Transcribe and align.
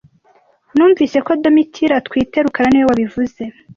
Numvise 0.75 1.17
ko 1.25 1.31
Domitira 1.43 1.93
atwite 1.97 2.37
rukara 2.45 2.67
niwe 2.69 2.85
wabivuze 2.89 3.41